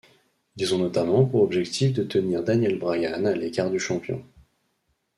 Ils 0.57 0.73
ont 0.73 0.79
notamment 0.79 1.25
pour 1.27 1.43
objectif 1.43 1.93
de 1.93 2.01
tenir 2.01 2.41
Daniel 2.43 2.79
Bryan 2.79 3.23
à 3.23 3.35
l'écart 3.35 3.69
du 3.69 3.77
champion. 3.77 4.25